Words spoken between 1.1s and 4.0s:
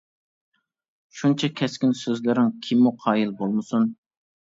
شۇنچە كەسكىن سۆزلىرىڭ، كىممۇ قايىل بولمىسۇن.